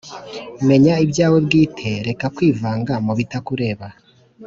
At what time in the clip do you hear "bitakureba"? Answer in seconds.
3.19-3.87